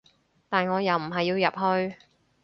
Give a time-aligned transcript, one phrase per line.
[0.49, 1.95] 但我又唔係要入去